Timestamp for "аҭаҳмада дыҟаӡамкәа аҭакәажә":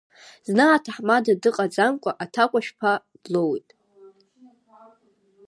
0.75-2.71